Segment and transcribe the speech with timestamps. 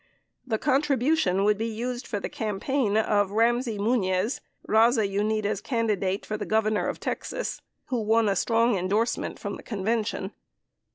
[0.47, 6.25] The contribution would be used for the campaign of Bam sey Muniz, Baza Unida Candidate
[6.25, 10.31] for Governor of Texas, who won a strong endorsement from the convention.